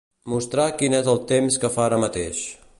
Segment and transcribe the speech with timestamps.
[0.31, 2.45] Mostrar quin és el temps que fa ara mateix.